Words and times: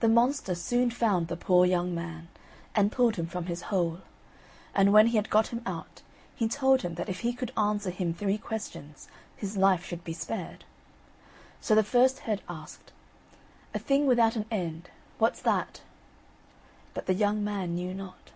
The 0.00 0.08
monster 0.08 0.56
soon 0.56 0.90
found 0.90 1.28
the 1.28 1.36
poor 1.36 1.64
young 1.64 1.94
man, 1.94 2.26
and 2.74 2.90
pulled 2.90 3.14
him 3.14 3.28
from 3.28 3.46
his 3.46 3.62
hole. 3.70 3.98
And 4.74 4.92
when 4.92 5.06
he 5.06 5.16
had 5.16 5.30
got 5.30 5.46
him 5.52 5.62
out, 5.64 6.02
he 6.34 6.48
told 6.48 6.82
him 6.82 6.96
that 6.96 7.08
if 7.08 7.20
he 7.20 7.32
could 7.34 7.52
answer 7.56 7.90
him 7.90 8.12
three 8.12 8.36
questions 8.36 9.06
his 9.36 9.56
life 9.56 9.84
should 9.84 10.02
be 10.02 10.12
spared. 10.12 10.64
So 11.60 11.76
the 11.76 11.84
first 11.84 12.18
head 12.26 12.42
asked: 12.48 12.90
"A 13.74 13.78
thing 13.78 14.08
without 14.08 14.34
an 14.34 14.46
end, 14.50 14.90
what's 15.18 15.40
that?" 15.42 15.82
But 16.94 17.06
the 17.06 17.14
young 17.14 17.44
man 17.44 17.76
knew 17.76 17.94
not. 17.94 18.32